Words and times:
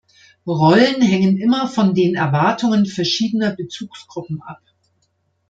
Rollen 0.47 0.99
hängen 1.03 1.37
immer 1.37 1.67
von 1.67 1.93
den 1.93 2.15
Erwartungen 2.15 2.87
verschiedener 2.87 3.51
Bezugsgruppen 3.55 4.41
ab. 4.41 4.63